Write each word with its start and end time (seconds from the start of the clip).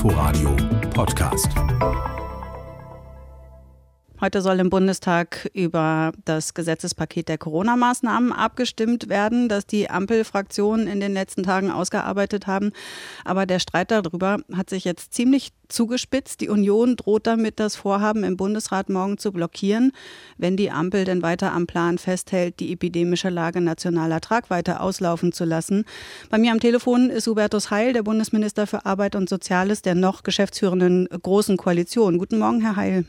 Inforadio 0.00 0.56
Podcast. 0.94 1.52
Heute 4.20 4.42
soll 4.42 4.60
im 4.60 4.68
Bundestag 4.68 5.48
über 5.54 6.12
das 6.26 6.52
Gesetzespaket 6.52 7.30
der 7.30 7.38
Corona-Maßnahmen 7.38 8.32
abgestimmt 8.32 9.08
werden, 9.08 9.48
das 9.48 9.66
die 9.66 9.88
Ampelfraktionen 9.88 10.88
in 10.88 11.00
den 11.00 11.14
letzten 11.14 11.42
Tagen 11.42 11.70
ausgearbeitet 11.70 12.46
haben. 12.46 12.72
Aber 13.24 13.46
der 13.46 13.60
Streit 13.60 13.90
darüber 13.90 14.40
hat 14.54 14.68
sich 14.68 14.84
jetzt 14.84 15.14
ziemlich 15.14 15.52
zugespitzt. 15.68 16.42
Die 16.42 16.50
Union 16.50 16.96
droht 16.96 17.26
damit, 17.26 17.58
das 17.60 17.76
Vorhaben 17.76 18.22
im 18.22 18.36
Bundesrat 18.36 18.90
morgen 18.90 19.16
zu 19.16 19.32
blockieren, 19.32 19.90
wenn 20.36 20.58
die 20.58 20.70
Ampel 20.70 21.06
denn 21.06 21.22
weiter 21.22 21.52
am 21.52 21.66
Plan 21.66 21.96
festhält, 21.96 22.60
die 22.60 22.72
epidemische 22.72 23.30
Lage 23.30 23.62
nationaler 23.62 24.20
Tragweite 24.20 24.80
auslaufen 24.80 25.32
zu 25.32 25.46
lassen. 25.46 25.86
Bei 26.28 26.36
mir 26.36 26.52
am 26.52 26.60
Telefon 26.60 27.08
ist 27.08 27.26
Hubertus 27.26 27.70
Heil, 27.70 27.94
der 27.94 28.02
Bundesminister 28.02 28.66
für 28.66 28.84
Arbeit 28.84 29.16
und 29.16 29.30
Soziales 29.30 29.80
der 29.80 29.94
noch 29.94 30.24
geschäftsführenden 30.24 31.08
Großen 31.08 31.56
Koalition. 31.56 32.18
Guten 32.18 32.38
Morgen, 32.38 32.60
Herr 32.60 32.76
Heil. 32.76 33.06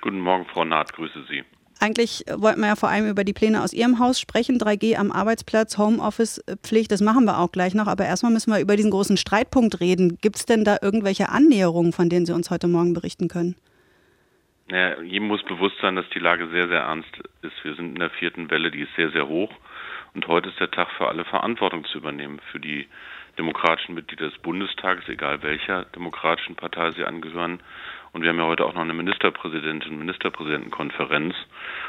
Guten 0.00 0.20
Morgen, 0.20 0.46
Frau 0.46 0.64
Naht, 0.64 0.92
grüße 0.94 1.24
Sie. 1.28 1.44
Eigentlich 1.78 2.24
wollten 2.30 2.60
wir 2.60 2.68
ja 2.68 2.76
vor 2.76 2.90
allem 2.90 3.08
über 3.08 3.24
die 3.24 3.32
Pläne 3.32 3.62
aus 3.62 3.72
Ihrem 3.72 3.98
Haus 3.98 4.20
sprechen. 4.20 4.58
3G 4.58 4.96
am 4.96 5.10
Arbeitsplatz, 5.10 5.78
Homeoffice-Pflicht, 5.78 6.92
das 6.92 7.00
machen 7.00 7.24
wir 7.24 7.38
auch 7.38 7.52
gleich 7.52 7.74
noch. 7.74 7.86
Aber 7.86 8.04
erstmal 8.04 8.32
müssen 8.32 8.52
wir 8.52 8.60
über 8.60 8.76
diesen 8.76 8.90
großen 8.90 9.16
Streitpunkt 9.16 9.80
reden. 9.80 10.18
Gibt 10.20 10.36
es 10.36 10.46
denn 10.46 10.64
da 10.64 10.76
irgendwelche 10.82 11.30
Annäherungen, 11.30 11.92
von 11.92 12.10
denen 12.10 12.26
Sie 12.26 12.34
uns 12.34 12.50
heute 12.50 12.68
Morgen 12.68 12.92
berichten 12.92 13.28
können? 13.28 13.56
Ja, 14.70 15.00
jedem 15.00 15.28
muss 15.28 15.42
bewusst 15.42 15.76
sein, 15.80 15.96
dass 15.96 16.08
die 16.14 16.18
Lage 16.18 16.48
sehr, 16.48 16.68
sehr 16.68 16.80
ernst 16.80 17.10
ist. 17.42 17.64
Wir 17.64 17.74
sind 17.74 17.94
in 17.94 17.98
der 17.98 18.10
vierten 18.10 18.50
Welle, 18.50 18.70
die 18.70 18.82
ist 18.82 18.94
sehr, 18.96 19.10
sehr 19.10 19.26
hoch. 19.26 19.50
Und 20.14 20.26
heute 20.28 20.50
ist 20.50 20.60
der 20.60 20.70
Tag 20.70 20.88
für 20.96 21.08
alle 21.08 21.24
Verantwortung 21.24 21.84
zu 21.86 21.98
übernehmen. 21.98 22.40
Für 22.52 22.60
die 22.60 22.88
demokratischen 23.40 23.94
Mitglieder 23.94 24.28
des 24.28 24.38
Bundestages, 24.38 25.08
egal 25.08 25.42
welcher 25.42 25.86
demokratischen 25.86 26.56
Partei 26.56 26.90
sie 26.92 27.04
angehören, 27.04 27.60
und 28.12 28.22
wir 28.22 28.30
haben 28.30 28.38
ja 28.38 28.46
heute 28.46 28.64
auch 28.64 28.74
noch 28.74 28.82
eine 28.82 28.92
Ministerpräsidentin, 28.92 29.98
Ministerpräsidentenkonferenz. 29.98 31.34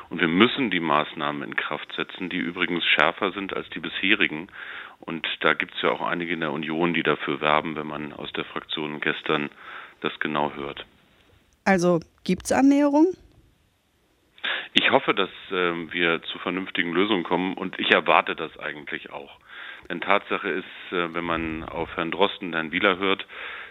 Und 0.09 0.21
wir 0.21 0.27
müssen 0.27 0.69
die 0.69 0.79
Maßnahmen 0.79 1.41
in 1.41 1.55
Kraft 1.55 1.91
setzen, 1.95 2.29
die 2.29 2.37
übrigens 2.37 2.83
schärfer 2.85 3.31
sind 3.31 3.55
als 3.55 3.67
die 3.69 3.79
bisherigen. 3.79 4.47
Und 4.99 5.27
da 5.39 5.53
gibt 5.53 5.73
es 5.73 5.81
ja 5.81 5.89
auch 5.89 6.01
einige 6.01 6.33
in 6.33 6.41
der 6.41 6.51
Union, 6.51 6.93
die 6.93 7.01
dafür 7.01 7.41
werben, 7.41 7.75
wenn 7.75 7.87
man 7.87 8.13
aus 8.13 8.31
der 8.33 8.45
Fraktion 8.45 9.01
gestern 9.01 9.49
das 10.01 10.11
genau 10.19 10.53
hört. 10.53 10.85
Also 11.65 11.99
gibt 12.23 12.45
es 12.45 12.51
Annäherung? 12.51 13.07
Ich 14.73 14.91
hoffe, 14.91 15.13
dass 15.13 15.29
äh, 15.49 15.91
wir 15.91 16.21
zu 16.23 16.37
vernünftigen 16.39 16.93
Lösungen 16.93 17.23
kommen 17.23 17.55
und 17.55 17.79
ich 17.79 17.91
erwarte 17.91 18.35
das 18.35 18.57
eigentlich 18.59 19.11
auch. 19.11 19.39
Denn 19.89 20.01
Tatsache 20.01 20.49
ist, 20.49 20.91
äh, 20.91 21.13
wenn 21.13 21.23
man 21.23 21.63
auf 21.63 21.95
Herrn 21.95 22.11
Drosten, 22.11 22.53
Herrn 22.53 22.71
Wieler 22.71 22.97
hört, 22.97 23.25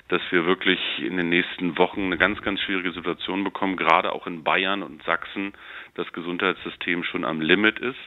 dass 0.09 0.21
wir 0.31 0.45
wirklich 0.45 0.81
in 0.99 1.17
den 1.17 1.29
nächsten 1.29 1.79
Wochen 1.79 2.07
eine 2.07 2.19
ganz, 2.19 2.43
ganz 2.43 2.61
schwierige 2.61 2.93
Situation 2.93 3.45
bekommen, 3.45 3.77
gerade 3.77 4.13
auch 4.13 4.27
in 4.27 4.43
Bayern 4.43 4.83
und 4.83 5.03
Sachsen 5.05 5.53
das 5.95 6.13
Gesundheitssystem 6.13 7.05
schon 7.05 7.25
am 7.25 7.41
Limit 7.41 7.79
ist. 7.79 7.99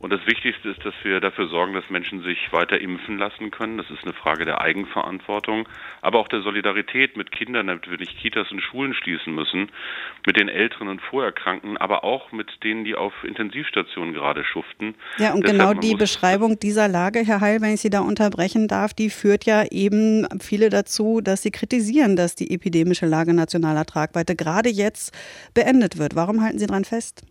Und 0.00 0.12
das 0.12 0.24
Wichtigste 0.26 0.68
ist, 0.68 0.84
dass 0.84 0.94
wir 1.02 1.20
dafür 1.20 1.48
sorgen, 1.48 1.74
dass 1.74 1.90
Menschen 1.90 2.22
sich 2.22 2.52
weiter 2.52 2.80
impfen 2.80 3.18
lassen 3.18 3.50
können. 3.50 3.78
Das 3.78 3.90
ist 3.90 4.04
eine 4.04 4.12
Frage 4.12 4.44
der 4.44 4.60
Eigenverantwortung, 4.60 5.68
aber 6.02 6.20
auch 6.20 6.28
der 6.28 6.42
Solidarität 6.42 7.16
mit 7.16 7.32
Kindern, 7.32 7.66
damit 7.66 7.90
wir 7.90 7.98
nicht 7.98 8.16
Kitas 8.16 8.50
und 8.52 8.60
Schulen 8.60 8.94
schließen 8.94 9.34
müssen, 9.34 9.70
mit 10.24 10.38
den 10.38 10.48
Älteren 10.48 10.88
und 10.88 11.02
Vorerkrankten, 11.02 11.76
aber 11.76 12.04
auch 12.04 12.30
mit 12.30 12.62
denen, 12.62 12.84
die 12.84 12.94
auf 12.94 13.12
Intensivstationen 13.24 14.14
gerade 14.14 14.44
schuften. 14.44 14.94
Ja, 15.18 15.32
und 15.32 15.42
Deshalb, 15.42 15.58
genau 15.58 15.74
die 15.74 15.96
Beschreibung 15.96 16.60
dieser 16.60 16.86
Lage, 16.86 17.20
Herr 17.26 17.40
Heil, 17.40 17.60
wenn 17.60 17.74
ich 17.74 17.80
Sie 17.80 17.90
da 17.90 18.00
unterbrechen 18.00 18.68
darf, 18.68 18.94
die 18.94 19.10
führt 19.10 19.46
ja 19.46 19.64
eben 19.70 20.28
viele 20.40 20.68
dazu, 20.68 21.20
dass 21.20 21.42
sie 21.42 21.50
kritisieren, 21.50 22.14
dass 22.14 22.36
die 22.36 22.52
epidemische 22.52 23.06
Lage 23.06 23.34
nationaler 23.34 23.84
Tragweite 23.84 24.36
gerade 24.36 24.68
jetzt 24.68 25.12
beendet 25.54 25.98
wird. 25.98 26.14
Warum 26.14 26.42
halten 26.42 26.58
Sie 26.58 26.66
daran 26.66 26.84
fest? 26.84 27.24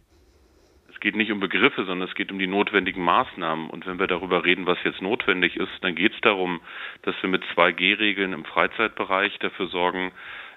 Es 0.97 1.01
geht 1.01 1.15
nicht 1.15 1.31
um 1.31 1.39
Begriffe, 1.39 1.85
sondern 1.85 2.09
es 2.09 2.15
geht 2.15 2.31
um 2.31 2.39
die 2.39 2.47
notwendigen 2.47 3.03
Maßnahmen. 3.03 3.69
Und 3.69 3.85
wenn 3.85 3.99
wir 3.99 4.07
darüber 4.07 4.43
reden, 4.43 4.65
was 4.65 4.79
jetzt 4.83 4.99
notwendig 4.99 5.55
ist, 5.55 5.71
dann 5.81 5.93
geht 5.93 6.15
es 6.15 6.21
darum, 6.21 6.59
dass 7.03 7.13
wir 7.21 7.29
mit 7.29 7.43
2G-Regeln 7.55 8.33
im 8.33 8.45
Freizeitbereich 8.45 9.37
dafür 9.37 9.67
sorgen, 9.67 10.11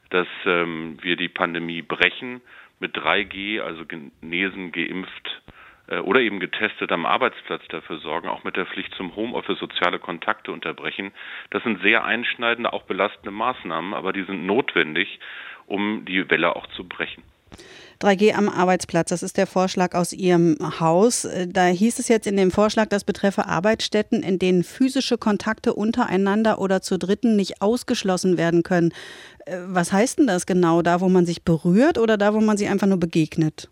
dass 0.08 0.26
ähm, 0.46 0.96
wir 1.02 1.16
die 1.16 1.28
Pandemie 1.28 1.82
brechen, 1.82 2.40
mit 2.78 2.96
3G, 2.96 3.60
also 3.60 3.84
genesen, 3.84 4.72
geimpft 4.72 5.42
äh, 5.88 5.98
oder 5.98 6.20
eben 6.20 6.40
getestet 6.40 6.90
am 6.90 7.04
Arbeitsplatz 7.04 7.68
dafür 7.68 7.98
sorgen, 7.98 8.28
auch 8.28 8.42
mit 8.42 8.56
der 8.56 8.64
Pflicht 8.64 8.94
zum 8.94 9.14
Homeoffice 9.16 9.58
soziale 9.58 9.98
Kontakte 9.98 10.52
unterbrechen. 10.52 11.12
Das 11.50 11.62
sind 11.64 11.82
sehr 11.82 12.06
einschneidende, 12.06 12.72
auch 12.72 12.84
belastende 12.84 13.30
Maßnahmen, 13.30 13.92
aber 13.92 14.14
die 14.14 14.22
sind 14.22 14.46
notwendig, 14.46 15.20
um 15.66 16.06
die 16.06 16.30
Welle 16.30 16.56
auch 16.56 16.66
zu 16.68 16.88
brechen. 16.88 17.22
3G 18.00 18.32
am 18.32 18.48
Arbeitsplatz, 18.48 19.10
das 19.10 19.22
ist 19.22 19.36
der 19.36 19.46
Vorschlag 19.46 19.94
aus 19.94 20.14
Ihrem 20.14 20.56
Haus. 20.80 21.28
Da 21.48 21.66
hieß 21.66 21.98
es 21.98 22.08
jetzt 22.08 22.26
in 22.26 22.36
dem 22.36 22.50
Vorschlag, 22.50 22.86
das 22.86 23.04
betreffe 23.04 23.46
Arbeitsstätten, 23.46 24.22
in 24.22 24.38
denen 24.38 24.64
physische 24.64 25.18
Kontakte 25.18 25.74
untereinander 25.74 26.60
oder 26.60 26.80
zu 26.80 26.98
Dritten 26.98 27.36
nicht 27.36 27.60
ausgeschlossen 27.60 28.38
werden 28.38 28.62
können. 28.62 28.92
Äh, 29.44 29.58
was 29.66 29.92
heißt 29.92 30.18
denn 30.18 30.26
das 30.26 30.46
genau? 30.46 30.80
Da, 30.80 31.00
wo 31.00 31.08
man 31.10 31.26
sich 31.26 31.44
berührt 31.44 31.98
oder 31.98 32.16
da, 32.16 32.32
wo 32.32 32.40
man 32.40 32.56
sich 32.56 32.68
einfach 32.68 32.86
nur 32.86 33.00
begegnet? 33.00 33.70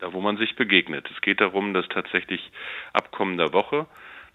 Da, 0.00 0.12
wo 0.12 0.20
man 0.20 0.36
sich 0.36 0.56
begegnet. 0.56 1.08
Es 1.14 1.20
geht 1.22 1.40
darum, 1.40 1.72
dass 1.72 1.86
tatsächlich 1.88 2.52
ab 2.92 3.10
kommender 3.10 3.52
Woche 3.54 3.86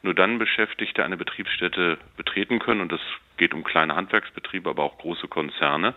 nur 0.05 0.13
dann 0.13 0.39
Beschäftigte 0.39 1.03
eine 1.03 1.17
Betriebsstätte 1.17 1.97
betreten 2.15 2.59
können, 2.59 2.81
und 2.81 2.91
das 2.91 3.01
geht 3.37 3.53
um 3.53 3.63
kleine 3.63 3.95
Handwerksbetriebe, 3.95 4.69
aber 4.69 4.83
auch 4.83 4.97
große 4.97 5.27
Konzerne, 5.27 5.93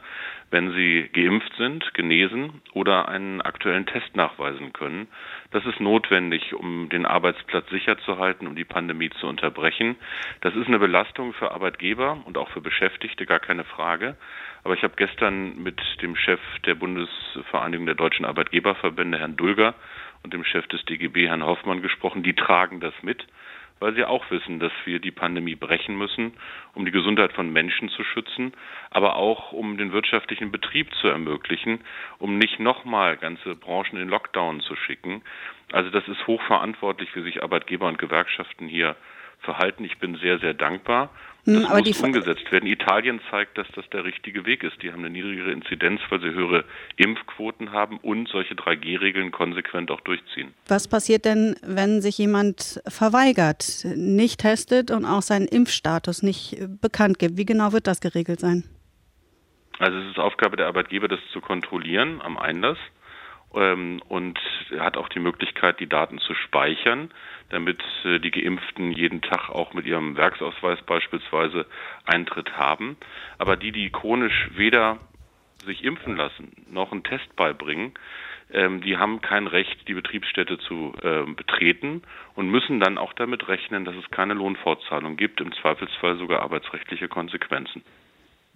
wenn 0.51 0.73
sie 0.73 1.09
geimpft 1.13 1.53
sind, 1.57 1.95
genesen 1.95 2.63
oder 2.73 3.09
einen 3.09 3.41
aktuellen 3.41 3.87
Test 3.87 4.17
nachweisen 4.17 4.73
können. 4.73 5.07
Das 5.53 5.65
ist 5.67 5.79
notwendig, 5.79 6.55
um 6.55 6.89
den 6.89 7.07
Arbeitsplatz 7.07 7.69
sicher 7.71 7.99
zu 7.99 8.19
halten, 8.19 8.47
um 8.47 8.57
die 8.57 8.65
Pandemie 8.65 9.11
zu 9.11 9.29
unterbrechen. 9.29 9.97
Das 10.41 10.57
ist 10.57 10.67
eine 10.67 10.79
Belastung 10.79 11.33
für 11.35 11.53
Arbeitgeber 11.53 12.21
und 12.25 12.39
auch 12.39 12.49
für 12.51 12.61
Beschäftigte, 12.61 13.27
gar 13.27 13.41
keine 13.41 13.65
Frage. 13.65 14.17
Aber 14.65 14.75
ich 14.75 14.83
habe 14.83 14.95
gestern 14.97 15.63
mit 15.63 15.81
dem 16.03 16.17
Chef 16.17 16.41
der 16.67 16.75
Bundesvereinigung 16.75 17.87
der 17.87 17.95
deutschen 17.95 18.25
Arbeitgeberverbände, 18.25 19.19
Herrn 19.19 19.37
Dulger, 19.37 19.75
und 20.25 20.35
dem 20.35 20.45
Chef 20.45 20.67
des 20.67 20.85
DGB, 20.85 21.29
Herrn 21.29 21.45
Hoffmann, 21.45 21.83
gesprochen. 21.83 22.23
Die 22.23 22.35
tragen 22.35 22.81
das 22.81 22.95
mit 23.03 23.25
weil 23.81 23.94
sie 23.94 24.05
auch 24.05 24.31
wissen, 24.31 24.59
dass 24.59 24.72
wir 24.84 24.99
die 24.99 25.11
Pandemie 25.11 25.55
brechen 25.55 25.97
müssen, 25.97 26.33
um 26.75 26.84
die 26.84 26.91
Gesundheit 26.91 27.33
von 27.33 27.53
Menschen 27.53 27.89
zu 27.89 28.05
schützen, 28.05 28.53
aber 28.91 29.16
auch 29.16 29.53
um 29.53 29.77
den 29.78 29.93
wirtschaftlichen 29.93 30.50
Betrieb 30.50 30.93
zu 30.94 31.09
ermöglichen, 31.09 31.81
um 32.19 32.38
nicht 32.38 32.61
nochmal 32.61 33.17
ganze 33.17 33.55
Branchen 33.55 33.99
in 33.99 34.09
Lockdown 34.09 34.61
zu 34.61 34.77
schicken. 34.77 35.22
Also 35.72 35.91
das 35.91 36.06
ist 36.09 36.27
hochverantwortlich, 36.27 37.15
wie 37.15 37.22
sich 37.22 37.43
Arbeitgeber 37.43 37.87
und 37.87 37.99
Gewerkschaften 37.99 38.69
hier 38.69 38.97
verhalten. 39.41 39.84
Ich 39.84 39.99
bin 39.99 40.17
sehr, 40.17 40.38
sehr 40.38 40.55
dankbar. 40.55 41.11
Hm, 41.44 41.62
das 41.62 41.71
Aber 41.71 41.78
muss 41.78 42.00
umgesetzt 42.00 42.50
werden. 42.53 42.66
Italien 42.66 43.21
zeigt, 43.31 43.56
dass 43.59 43.66
das 43.75 43.88
der 43.91 44.04
richtige 44.04 44.44
Weg 44.47 44.62
ist. 44.62 44.82
Die 44.82 44.93
haben 44.93 45.00
eine 45.00 45.10
niedrigere 45.10 45.50
Inzidenz, 45.50 46.00
weil 46.10 46.21
sie 46.21 46.31
höhere 46.31 46.65
Impfquoten 46.97 47.72
haben 47.72 47.99
und 47.99 48.28
solche 48.28 48.54
3G-Regeln 48.54 49.31
konsequent 49.31 49.91
auch 49.91 50.00
durchziehen. 50.00 50.54
Was 50.66 50.88
passiert 50.88 51.25
denn, 51.25 51.56
wenn 51.62 52.03
sich 52.03 52.19
jemand 52.19 52.81
verweigert, 52.87 53.84
nicht 53.97 54.41
testet 54.41 54.91
und 54.91 55.04
auch 55.04 55.22
seinen 55.22 55.47
Impfstatus 55.47 56.22
nicht 56.22 56.59
bekannt 56.81 57.19
gibt? 57.19 57.37
Wie 57.37 57.47
genau 57.47 57.72
wird 57.72 57.87
das 57.87 58.00
geregelt 58.00 58.41
sein? 58.41 58.65
Also 59.78 59.97
es 59.99 60.10
ist 60.10 60.19
Aufgabe 60.19 60.56
der 60.56 60.66
Arbeitgeber, 60.66 61.06
das 61.09 61.20
zu 61.32 61.41
kontrollieren 61.41 62.20
am 62.20 62.37
Einlass 62.37 62.78
ähm, 63.55 64.01
und 64.09 64.39
hat 64.79 64.97
auch 64.97 65.09
die 65.09 65.21
Möglichkeit, 65.21 65.81
die 65.81 65.89
Daten 65.89 66.19
zu 66.19 66.35
speichern, 66.35 67.11
damit 67.51 67.83
äh, 68.05 68.19
die 68.19 68.31
Geimpften 68.31 68.93
jeden 68.93 69.23
Tag 69.23 69.49
auch 69.51 69.73
mit 69.73 69.87
ihrem 69.87 70.17
Werksausweis 70.17 70.81
beispielsweise 70.83 71.67
Eintritt 72.05 72.57
haben. 72.57 72.97
Aber 73.39 73.57
die, 73.57 73.73
die 73.73 73.91
chronisch 73.91 74.50
weder 74.55 74.99
sich 75.65 75.85
impfen 75.85 76.17
lassen 76.17 76.53
noch 76.71 76.93
einen 76.93 77.03
Test 77.03 77.35
beibringen, 77.37 77.95
ähm, 78.50 78.81
die 78.81 78.97
haben 78.97 79.21
kein 79.21 79.47
Recht, 79.47 79.87
die 79.89 79.94
Betriebsstätte 79.94 80.59
zu 80.59 80.94
äh, 81.03 81.31
betreten 81.33 82.03
und 82.35 82.51
müssen 82.51 82.81
dann 82.81 82.97
auch 82.97 83.12
damit 83.12 83.49
rechnen, 83.49 83.85
dass 83.85 83.97
es 83.97 84.11
keine 84.11 84.35
Lohnfortzahlung 84.35 85.17
gibt, 85.17 85.41
im 85.41 85.53
Zweifelsfall 85.53 86.17
sogar 86.19 86.43
arbeitsrechtliche 86.43 87.09
Konsequenzen. 87.09 87.83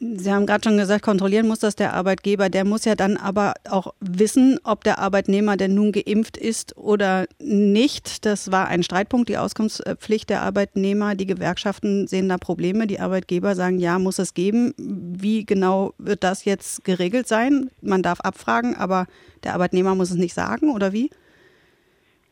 Sie 0.04 0.32
haben 0.32 0.46
gerade 0.46 0.64
schon 0.64 0.78
gesagt, 0.78 1.04
kontrollieren 1.04 1.46
muss 1.46 1.60
das 1.60 1.76
der 1.76 1.92
Arbeitgeber. 1.92 2.48
Der 2.48 2.64
muss 2.64 2.84
ja 2.84 2.96
dann 2.96 3.16
aber 3.16 3.54
auch 3.70 3.94
wissen, 4.00 4.58
ob 4.64 4.82
der 4.82 4.98
Arbeitnehmer 4.98 5.56
denn 5.56 5.76
nun 5.76 5.92
geimpft 5.92 6.36
ist 6.36 6.76
oder 6.76 7.26
nicht. 7.38 8.26
Das 8.26 8.50
war 8.50 8.66
ein 8.66 8.82
Streitpunkt, 8.82 9.28
die 9.28 9.38
Auskunftspflicht 9.38 10.28
der 10.28 10.42
Arbeitnehmer. 10.42 11.14
Die 11.14 11.26
Gewerkschaften 11.26 12.08
sehen 12.08 12.28
da 12.28 12.36
Probleme. 12.36 12.88
Die 12.88 12.98
Arbeitgeber 12.98 13.54
sagen, 13.54 13.78
ja, 13.78 14.00
muss 14.00 14.18
es 14.18 14.34
geben. 14.34 14.74
Wie 14.76 15.46
genau 15.46 15.94
wird 15.98 16.24
das 16.24 16.44
jetzt 16.44 16.84
geregelt 16.84 17.28
sein? 17.28 17.70
Man 17.80 18.02
darf 18.02 18.18
abfragen, 18.22 18.74
aber 18.74 19.06
der 19.44 19.54
Arbeitnehmer 19.54 19.94
muss 19.94 20.10
es 20.10 20.16
nicht 20.16 20.34
sagen 20.34 20.74
oder 20.74 20.92
wie? 20.92 21.10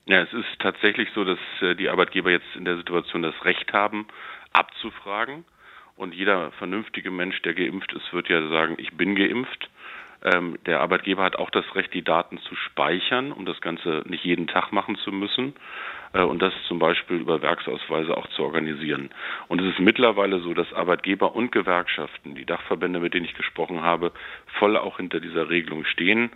Ja, 0.07 0.23
es 0.23 0.33
ist 0.33 0.59
tatsächlich 0.59 1.09
so, 1.15 1.23
dass 1.23 1.39
äh, 1.61 1.77
die 1.77 1.89
Arbeitgeber 1.89 2.33
jetzt 2.33 2.57
in 2.57 2.65
der 2.65 2.79
Situation 2.79 3.23
das 3.23 3.45
Recht 3.45 3.73
haben, 3.73 4.09
abzufragen 4.53 5.45
Und 6.01 6.15
jeder 6.15 6.51
vernünftige 6.53 7.11
Mensch, 7.11 7.43
der 7.43 7.53
geimpft 7.53 7.93
ist, 7.93 8.11
wird 8.15 8.31
ja 8.31 8.49
sagen, 8.49 8.77
ich 8.79 8.97
bin 8.97 9.15
geimpft. 9.15 9.69
Ähm, 10.23 10.57
der 10.65 10.81
Arbeitgeber 10.81 11.23
hat 11.23 11.37
auch 11.37 11.51
das 11.51 11.75
Recht, 11.75 11.93
die 11.93 12.03
Daten 12.03 12.39
zu 12.39 12.55
speichern, 12.55 13.33
um 13.33 13.45
das 13.45 13.61
Ganze 13.61 14.03
nicht 14.07 14.25
jeden 14.25 14.47
Tag 14.47 14.73
machen 14.73 14.97
zu 14.97 15.13
müssen 15.13 15.53
äh, 16.15 16.23
und 16.23 16.41
das 16.41 16.55
zum 16.69 16.79
Beispiel 16.79 17.19
über 17.19 17.43
Werksausweise 17.43 18.17
auch 18.17 18.27
zu 18.29 18.43
organisieren. 18.43 19.11
Und 19.49 19.61
es 19.61 19.75
ist 19.75 19.79
mittlerweile 19.79 20.41
so, 20.41 20.55
dass 20.55 20.73
Arbeitgeber 20.73 21.37
und 21.37 21.53
Gewerkschaften, 21.53 22.35
die 22.35 22.47
Dachverbände, 22.47 22.99
mit 22.99 23.13
denen 23.13 23.27
ich 23.27 23.35
gesprochen 23.35 23.83
habe, 23.83 24.13
voll 24.59 24.79
auch 24.79 24.97
hinter 24.97 25.21
dieser 25.21 25.51
Regelung 25.51 25.85
stehen. 25.85 26.31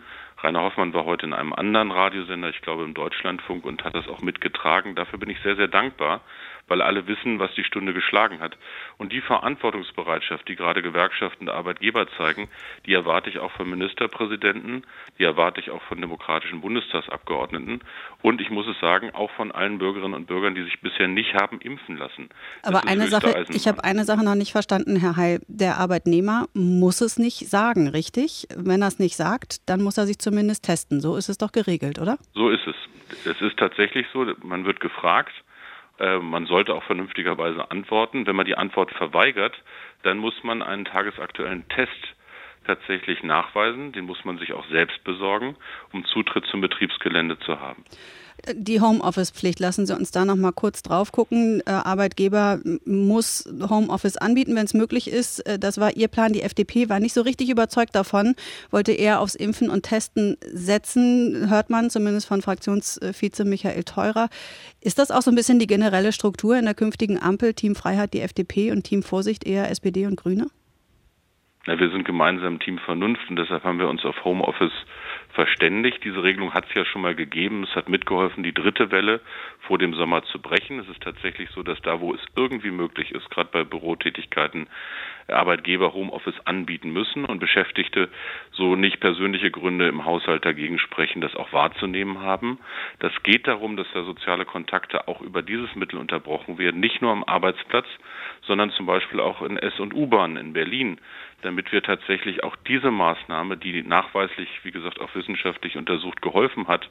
Rainer 0.44 0.60
Hoffmann 0.60 0.92
war 0.92 1.06
heute 1.06 1.24
in 1.24 1.32
einem 1.32 1.54
anderen 1.54 1.90
Radiosender, 1.90 2.50
ich 2.50 2.60
glaube 2.60 2.84
im 2.84 2.92
Deutschlandfunk, 2.92 3.64
und 3.64 3.82
hat 3.82 3.94
das 3.94 4.08
auch 4.08 4.20
mitgetragen. 4.20 4.94
Dafür 4.94 5.18
bin 5.18 5.30
ich 5.30 5.40
sehr, 5.40 5.56
sehr 5.56 5.68
dankbar, 5.68 6.20
weil 6.68 6.82
alle 6.82 7.06
wissen, 7.06 7.38
was 7.38 7.50
die 7.54 7.64
Stunde 7.64 7.94
geschlagen 7.94 8.40
hat. 8.40 8.56
Und 8.98 9.12
die 9.12 9.22
Verantwortungsbereitschaft, 9.22 10.46
die 10.46 10.56
gerade 10.56 10.82
Gewerkschaften 10.82 11.48
und 11.48 11.54
Arbeitgeber 11.54 12.06
zeigen, 12.18 12.48
die 12.84 12.92
erwarte 12.92 13.30
ich 13.30 13.38
auch 13.38 13.52
von 13.52 13.68
Ministerpräsidenten, 13.70 14.84
die 15.18 15.24
erwarte 15.24 15.60
ich 15.60 15.70
auch 15.70 15.82
von 15.82 16.00
demokratischen 16.00 16.60
Bundestagsabgeordneten 16.60 17.80
und 18.22 18.40
ich 18.40 18.50
muss 18.50 18.66
es 18.66 18.78
sagen, 18.80 19.10
auch 19.14 19.30
von 19.32 19.52
allen 19.52 19.78
Bürgerinnen 19.78 20.14
und 20.14 20.26
Bürgern, 20.26 20.54
die 20.54 20.62
sich 20.62 20.80
bisher 20.80 21.08
nicht 21.08 21.34
haben 21.34 21.60
impfen 21.60 21.98
lassen. 21.98 22.30
Aber 22.62 22.86
eine 22.86 23.08
Sache, 23.08 23.28
Eisenbahn. 23.28 23.56
ich 23.56 23.68
habe 23.68 23.84
eine 23.84 24.04
Sache 24.04 24.24
noch 24.24 24.34
nicht 24.34 24.52
verstanden, 24.52 24.96
Herr 24.96 25.16
Heil. 25.16 25.40
Der 25.46 25.76
Arbeitnehmer 25.76 26.48
muss 26.54 27.00
es 27.00 27.18
nicht 27.18 27.48
sagen, 27.50 27.88
richtig? 27.88 28.48
Wenn 28.56 28.82
er 28.82 28.88
es 28.88 28.98
nicht 28.98 29.16
sagt, 29.16 29.68
dann 29.68 29.82
muss 29.82 29.98
er 29.98 30.06
sich 30.06 30.18
zumindest 30.34 30.64
testen. 30.64 31.00
So 31.00 31.16
ist 31.16 31.28
es 31.28 31.38
doch 31.38 31.52
geregelt, 31.52 32.00
oder? 32.00 32.18
So 32.34 32.50
ist 32.50 32.66
es. 32.66 32.74
Es 33.24 33.40
ist 33.40 33.56
tatsächlich 33.56 34.06
so, 34.12 34.26
man 34.42 34.64
wird 34.64 34.80
gefragt, 34.80 35.32
äh, 36.00 36.18
man 36.18 36.46
sollte 36.46 36.74
auch 36.74 36.82
vernünftigerweise 36.82 37.70
antworten. 37.70 38.26
Wenn 38.26 38.34
man 38.34 38.44
die 38.44 38.56
Antwort 38.56 38.90
verweigert, 38.90 39.54
dann 40.02 40.18
muss 40.18 40.34
man 40.42 40.60
einen 40.60 40.86
tagesaktuellen 40.86 41.68
Test 41.68 41.92
tatsächlich 42.66 43.22
nachweisen. 43.22 43.92
Den 43.92 44.06
muss 44.06 44.24
man 44.24 44.38
sich 44.38 44.52
auch 44.54 44.66
selbst 44.70 45.04
besorgen, 45.04 45.54
um 45.92 46.04
Zutritt 46.04 46.46
zum 46.46 46.60
Betriebsgelände 46.60 47.38
zu 47.38 47.60
haben. 47.60 47.84
Die 48.52 48.80
Homeoffice-Pflicht, 48.80 49.58
lassen 49.58 49.86
Sie 49.86 49.96
uns 49.96 50.10
da 50.10 50.24
noch 50.24 50.36
mal 50.36 50.52
kurz 50.52 50.82
drauf 50.82 51.12
gucken. 51.12 51.62
Äh, 51.66 51.70
Arbeitgeber 51.70 52.60
muss 52.84 53.48
Homeoffice 53.68 54.16
anbieten, 54.16 54.54
wenn 54.54 54.66
es 54.66 54.74
möglich 54.74 55.10
ist. 55.10 55.40
Äh, 55.46 55.58
das 55.58 55.78
war 55.78 55.96
Ihr 55.96 56.08
Plan. 56.08 56.32
Die 56.32 56.42
FDP 56.42 56.88
war 56.88 57.00
nicht 57.00 57.14
so 57.14 57.22
richtig 57.22 57.48
überzeugt 57.48 57.94
davon, 57.94 58.34
wollte 58.70 58.92
eher 58.92 59.20
aufs 59.20 59.34
Impfen 59.34 59.70
und 59.70 59.84
Testen 59.84 60.36
setzen, 60.46 61.48
hört 61.48 61.70
man 61.70 61.90
zumindest 61.90 62.26
von 62.26 62.42
Fraktionsvize 62.42 63.44
Michael 63.44 63.84
Theurer. 63.84 64.28
Ist 64.80 64.98
das 64.98 65.10
auch 65.10 65.22
so 65.22 65.30
ein 65.30 65.36
bisschen 65.36 65.58
die 65.58 65.66
generelle 65.66 66.12
Struktur 66.12 66.56
in 66.58 66.66
der 66.66 66.74
künftigen 66.74 67.20
Ampel? 67.20 67.54
Team 67.54 67.74
Freiheit, 67.74 68.12
die 68.12 68.20
FDP 68.20 68.72
und 68.72 68.84
Team 68.84 69.02
Vorsicht 69.02 69.46
eher 69.46 69.70
SPD 69.70 70.06
und 70.06 70.16
Grüne? 70.16 70.48
Na, 71.66 71.78
wir 71.78 71.90
sind 71.90 72.04
gemeinsam 72.04 72.58
Team 72.60 72.78
Vernunft 72.78 73.22
und 73.30 73.36
deshalb 73.36 73.64
haben 73.64 73.78
wir 73.78 73.88
uns 73.88 74.04
auf 74.04 74.22
Homeoffice 74.24 74.72
verständigt. 75.34 76.02
Diese 76.04 76.22
Regelung 76.22 76.54
hat 76.54 76.66
es 76.68 76.74
ja 76.74 76.84
schon 76.84 77.02
mal 77.02 77.14
gegeben. 77.14 77.64
Es 77.64 77.74
hat 77.74 77.88
mitgeholfen, 77.88 78.42
die 78.42 78.54
dritte 78.54 78.90
Welle 78.90 79.20
vor 79.60 79.78
dem 79.78 79.94
Sommer 79.94 80.22
zu 80.24 80.40
brechen. 80.40 80.78
Es 80.78 80.88
ist 80.88 81.02
tatsächlich 81.02 81.50
so, 81.50 81.62
dass 81.62 81.80
da, 81.82 82.00
wo 82.00 82.14
es 82.14 82.20
irgendwie 82.36 82.70
möglich 82.70 83.12
ist, 83.12 83.28
gerade 83.30 83.50
bei 83.52 83.64
Bürotätigkeiten, 83.64 84.68
Arbeitgeber 85.28 85.94
Homeoffice 85.94 86.38
anbieten 86.44 86.92
müssen 86.92 87.24
und 87.24 87.38
Beschäftigte 87.38 88.10
so 88.52 88.76
nicht 88.76 89.00
persönliche 89.00 89.50
Gründe 89.50 89.88
im 89.88 90.04
Haushalt 90.04 90.44
dagegen 90.44 90.78
sprechen, 90.78 91.20
das 91.20 91.34
auch 91.34 91.52
wahrzunehmen 91.52 92.20
haben. 92.20 92.58
Das 92.98 93.12
geht 93.22 93.46
darum, 93.46 93.76
dass 93.76 93.86
da 93.94 94.04
soziale 94.04 94.44
Kontakte 94.44 95.08
auch 95.08 95.22
über 95.22 95.42
dieses 95.42 95.74
Mittel 95.74 95.98
unterbrochen 95.98 96.58
werden, 96.58 96.80
nicht 96.80 97.00
nur 97.00 97.10
am 97.10 97.24
Arbeitsplatz, 97.24 97.86
sondern 98.42 98.70
zum 98.72 98.86
Beispiel 98.86 99.20
auch 99.20 99.42
in 99.42 99.56
S- 99.56 99.80
und 99.80 99.94
U-Bahnen 99.94 100.36
in 100.36 100.52
Berlin, 100.52 101.00
damit 101.44 101.72
wir 101.72 101.82
tatsächlich 101.82 102.42
auch 102.42 102.56
diese 102.66 102.90
Maßnahme, 102.90 103.56
die 103.56 103.82
nachweislich, 103.82 104.48
wie 104.62 104.70
gesagt, 104.70 105.00
auch 105.00 105.14
wissenschaftlich 105.14 105.76
untersucht 105.76 106.22
geholfen 106.22 106.68
hat, 106.68 106.88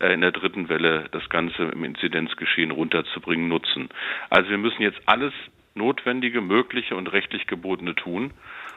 äh, 0.00 0.12
in 0.12 0.20
der 0.20 0.32
dritten 0.32 0.68
Welle 0.68 1.08
das 1.12 1.28
Ganze 1.28 1.64
im 1.64 1.82
Inzidenzgeschehen 1.84 2.70
runterzubringen, 2.70 3.48
nutzen. 3.48 3.88
Also 4.30 4.50
wir 4.50 4.58
müssen 4.58 4.82
jetzt 4.82 5.00
alles 5.06 5.32
Notwendige, 5.74 6.40
Mögliche 6.40 6.96
und 6.96 7.12
rechtlich 7.12 7.46
Gebotene 7.46 7.94
tun, 7.94 8.32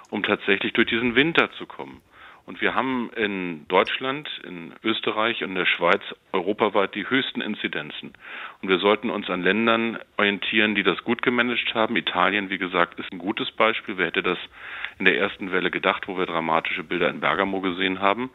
um 0.10 0.24
tatsächlich 0.24 0.74
durch 0.74 0.88
diesen 0.88 1.16
Winter 1.16 1.52
zu 1.54 1.66
kommen. 1.66 2.02
Und 2.50 2.62
wir 2.62 2.74
haben 2.74 3.12
in 3.16 3.68
Deutschland, 3.68 4.28
in 4.44 4.74
Österreich 4.84 5.44
und 5.44 5.50
in 5.50 5.56
der 5.56 5.68
Schweiz 5.68 6.02
europaweit 6.34 6.96
die 6.96 7.08
höchsten 7.08 7.42
Inzidenzen. 7.42 8.14
Und 8.64 8.70
wir 8.70 8.80
sollten 8.80 9.12
uns 9.12 9.30
an 9.30 9.44
Ländern 9.44 10.00
orientieren, 10.18 10.74
die 10.74 10.82
das 10.82 11.04
gut 11.04 11.22
gemanagt 11.22 11.76
haben. 11.76 11.96
Italien, 11.96 12.50
wie 12.50 12.58
gesagt, 12.58 13.00
ist 13.00 13.12
ein 13.12 13.20
gutes 13.20 13.52
Beispiel. 13.52 14.00
Wer 14.00 14.08
hätte 14.08 14.24
das 14.24 14.40
in 15.00 15.06
der 15.06 15.18
ersten 15.18 15.52
Welle 15.52 15.72
gedacht, 15.72 16.08
wo 16.08 16.18
wir 16.18 16.26
dramatische 16.26 16.84
Bilder 16.84 17.10
in 17.10 17.22
Bergamo 17.22 17.62
gesehen 17.62 18.00
haben? 18.00 18.30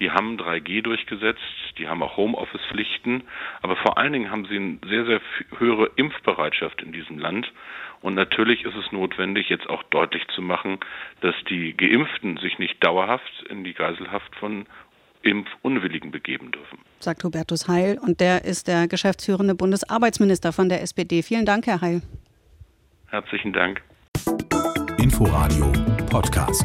Die 0.00 0.10
haben 0.10 0.36
3G 0.38 0.82
durchgesetzt, 0.82 1.40
die 1.78 1.88
haben 1.88 2.02
auch 2.02 2.16
Homeoffice-Pflichten, 2.16 3.24
aber 3.62 3.76
vor 3.76 3.98
allen 3.98 4.12
Dingen 4.12 4.30
haben 4.30 4.46
sie 4.46 4.56
eine 4.56 4.78
sehr, 4.88 5.04
sehr 5.06 5.20
höhere 5.58 5.90
Impfbereitschaft 5.96 6.82
in 6.82 6.92
diesem 6.92 7.18
Land. 7.18 7.52
Und 8.00 8.14
natürlich 8.14 8.64
ist 8.64 8.74
es 8.76 8.92
notwendig, 8.92 9.48
jetzt 9.48 9.68
auch 9.68 9.82
deutlich 9.84 10.26
zu 10.34 10.42
machen, 10.42 10.78
dass 11.20 11.34
die 11.48 11.76
Geimpften 11.76 12.36
sich 12.38 12.58
nicht 12.58 12.82
dauerhaft 12.84 13.44
in 13.48 13.64
die 13.64 13.72
Geiselhaft 13.72 14.34
von 14.36 14.66
Impfunwilligen 15.22 16.10
begeben 16.10 16.50
dürfen. 16.50 16.78
Sagt 17.00 17.24
Hubertus 17.24 17.66
Heil 17.66 17.98
und 17.98 18.20
der 18.20 18.44
ist 18.44 18.68
der 18.68 18.88
geschäftsführende 18.88 19.54
Bundesarbeitsminister 19.54 20.52
von 20.52 20.68
der 20.68 20.82
SPD. 20.82 21.22
Vielen 21.22 21.46
Dank, 21.46 21.66
Herr 21.66 21.80
Heil. 21.80 22.02
Herzlichen 23.08 23.52
Dank. 23.52 23.82
Inforadio 25.04 25.70
Podcast. 26.08 26.64